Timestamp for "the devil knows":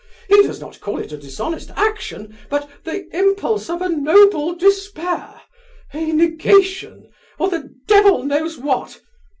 7.51-8.57